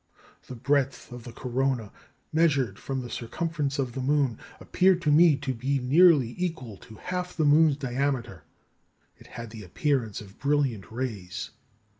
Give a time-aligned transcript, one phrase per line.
[0.47, 1.91] The breadth of the corona,
[2.33, 6.95] measured from the circumference of the moon, appeared to me to be nearly equal to
[6.95, 8.43] half the moon's diameter.
[9.19, 11.51] It had the appearance of brilliant rays.